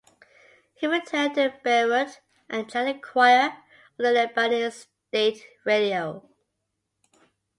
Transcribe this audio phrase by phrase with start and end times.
[0.73, 3.53] He returned to Beirut and joined the choir of
[3.97, 6.27] the Lebanese state radio.